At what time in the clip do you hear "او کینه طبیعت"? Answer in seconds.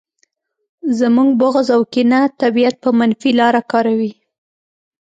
1.75-2.75